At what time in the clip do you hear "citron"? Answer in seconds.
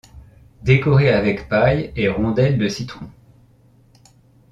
2.67-3.05